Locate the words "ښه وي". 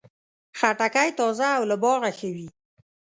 2.17-2.47